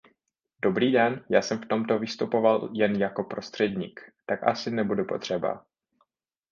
[0.61, 5.65] Dobrý den, já jsem v tomto vystupoval jen jako prostředník, tak asi nebudu potřeba.